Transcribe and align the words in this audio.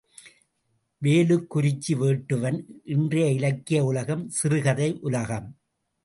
வேலுக்குரிச்சி 1.01 1.93
வேட்டுவன் 1.99 2.57
இன்றைய 2.85 3.27
இலக்கிய 3.31 3.83
உலகம் 3.85 4.23
சிறுகதை 4.29 4.89
உலகம். 5.01 5.47